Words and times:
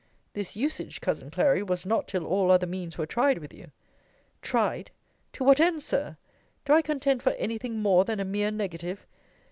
This 0.33 0.55
usage, 0.55 0.99
cousin 0.99 1.29
Clary, 1.29 1.61
was 1.61 1.85
not 1.85 2.07
till 2.07 2.25
all 2.25 2.49
other 2.49 2.65
means 2.65 2.97
were 2.97 3.05
tried 3.05 3.37
with 3.37 3.53
you. 3.53 3.71
Tried! 4.41 4.89
to 5.33 5.43
what 5.43 5.59
end, 5.59 5.83
Sir? 5.83 6.17
Do 6.65 6.73
I 6.73 6.81
contend 6.81 7.21
for 7.21 7.33
any 7.33 7.59
thing 7.59 7.77
more 7.83 8.03
than 8.03 8.19
a 8.19 8.25
mere 8.25 8.49
negative? 8.49 9.05